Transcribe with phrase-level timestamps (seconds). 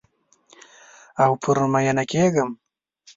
[1.23, 2.49] او پر میینه کیږم